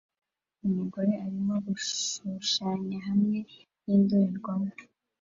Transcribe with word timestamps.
Umugore 0.67 1.11
arimo 1.25 1.55
gushushanya 1.67 2.97
hamwe 3.07 3.39
n'indorerwamo 3.83 4.73